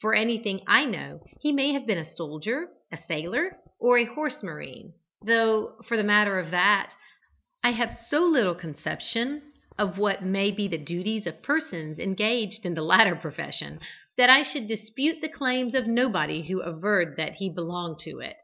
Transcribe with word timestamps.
For 0.00 0.14
anything 0.14 0.62
I 0.66 0.86
know, 0.86 1.20
he 1.42 1.52
may 1.52 1.74
have 1.74 1.84
been 1.84 1.98
a 1.98 2.14
soldier, 2.16 2.68
a 2.90 2.96
sailor, 2.96 3.58
or 3.78 3.98
a 3.98 4.06
horse 4.06 4.42
marine; 4.42 4.94
though, 5.20 5.76
for 5.86 5.98
the 5.98 6.02
matter 6.02 6.38
of 6.38 6.50
that, 6.50 6.94
I 7.62 7.72
have 7.72 8.00
so 8.08 8.20
little 8.24 8.54
conception 8.54 9.42
of 9.78 9.98
what 9.98 10.22
may 10.24 10.50
be 10.50 10.66
the 10.66 10.78
duties 10.78 11.26
of 11.26 11.42
persons 11.42 11.98
engaged 11.98 12.64
in 12.64 12.72
the 12.72 12.80
latter 12.80 13.16
profession, 13.16 13.78
that 14.16 14.30
I 14.30 14.44
should 14.44 14.66
dispute 14.66 15.20
the 15.20 15.28
claims 15.28 15.74
of 15.74 15.86
nobody 15.86 16.44
who 16.44 16.62
averred 16.62 17.18
that 17.18 17.34
he 17.34 17.48
had 17.48 17.54
belonged 17.56 18.00
to 18.04 18.20
it. 18.20 18.38